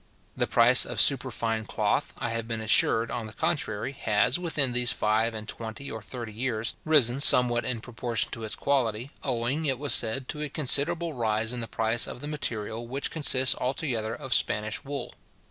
The 0.35 0.47
price 0.47 0.83
of 0.83 0.99
superfine 0.99 1.65
cloth, 1.65 2.11
I 2.17 2.31
have 2.31 2.47
been 2.47 2.59
assured, 2.59 3.11
on 3.11 3.27
the 3.27 3.33
contrary, 3.33 3.91
has, 3.91 4.39
within 4.39 4.73
these 4.73 4.91
five 4.91 5.35
and 5.35 5.47
twenty 5.47 5.91
or 5.91 6.01
thirty 6.01 6.33
years, 6.33 6.73
risen 6.85 7.21
somewhat 7.21 7.65
in 7.65 7.81
proportion 7.81 8.31
to 8.31 8.43
its 8.43 8.55
quality, 8.55 9.11
owing, 9.21 9.67
it 9.67 9.77
was 9.77 9.93
said, 9.93 10.27
to 10.29 10.41
a 10.41 10.49
considerable 10.49 11.13
rise 11.13 11.53
in 11.53 11.59
the 11.59 11.67
price 11.67 12.07
of 12.07 12.19
the 12.19 12.27
material, 12.27 12.87
which 12.87 13.11
consists 13.11 13.53
altogether 13.61 14.15
of 14.15 14.33
Spanish 14.33 14.83
wool. 14.83 15.13